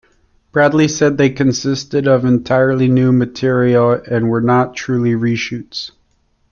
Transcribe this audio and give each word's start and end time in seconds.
Bradley 0.51 0.87
said 0.87 1.19
they 1.19 1.29
consisted 1.29 2.07
of 2.07 2.25
entirely 2.25 2.87
new 2.87 3.11
material 3.11 4.01
and 4.09 4.29
were 4.31 4.41
not 4.41 4.75
truly 4.75 5.13
re-shoots. 5.13 5.91